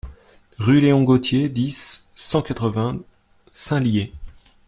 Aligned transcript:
Rue 0.57 0.79
Léon 0.81 1.03
Gauthier, 1.03 1.47
dix, 1.47 2.07
cent 2.15 2.41
quatre-vingts 2.41 3.01
Saint-Lyé 3.53 4.11